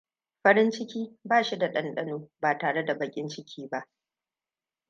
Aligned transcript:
Farin 0.43 0.71
ciki 0.71 1.19
bashi 1.23 1.57
da 1.59 1.67
dandano 1.71 2.29
ba 2.41 2.57
tare 2.57 2.85
da 2.85 2.97
bakin 2.99 3.27
ciki 3.29 3.67
ba. 3.67 3.83